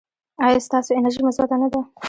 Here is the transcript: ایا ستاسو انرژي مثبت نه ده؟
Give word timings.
ایا 0.45 0.59
ستاسو 0.67 0.91
انرژي 0.99 1.21
مثبت 1.27 1.49
نه 1.61 1.67
ده؟ 1.73 1.79